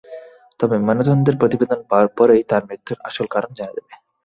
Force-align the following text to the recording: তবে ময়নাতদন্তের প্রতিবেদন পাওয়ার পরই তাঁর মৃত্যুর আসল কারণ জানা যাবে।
তবে 0.59 0.75
ময়নাতদন্তের 0.77 1.35
প্রতিবেদন 1.41 1.79
পাওয়ার 1.89 2.07
পরই 2.17 2.41
তাঁর 2.49 2.63
মৃত্যুর 2.69 2.97
আসল 3.07 3.25
কারণ 3.33 3.51
জানা 3.57 3.73
যাবে। 3.77 3.93